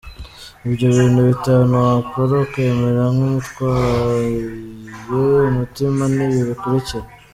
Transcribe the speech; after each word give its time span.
Ibyo 0.67 0.85
bintu 0.97 1.19
bitanu 1.29 1.73
wakora 1.85 2.33
ukamera 2.45 3.03
nk’umutwaye 3.13 4.39
umutima 5.49 6.03
ni 6.13 6.21
ibi 6.27 6.41
bikurikira:. 6.49 7.07